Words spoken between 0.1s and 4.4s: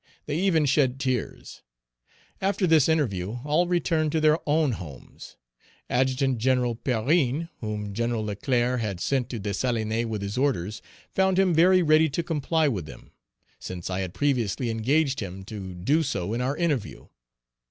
They even shed tears. After this interview, all returned to their